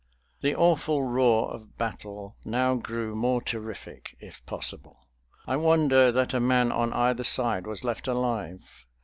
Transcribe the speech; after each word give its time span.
The 0.41 0.55
awful 0.55 1.03
roar 1.03 1.51
of 1.51 1.77
battle 1.77 2.35
now 2.43 2.73
grew 2.73 3.13
more 3.13 3.39
terrific, 3.39 4.17
if 4.19 4.43
possible. 4.47 5.05
I 5.45 5.57
wonder 5.57 6.11
that 6.11 6.33
a 6.33 6.39
man 6.39 6.71
on 6.71 6.91
either 6.91 7.23
side 7.23 7.67
was 7.67 7.83
left 7.83 8.07
alive. 8.07 8.87